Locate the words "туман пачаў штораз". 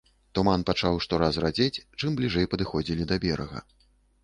0.37-1.37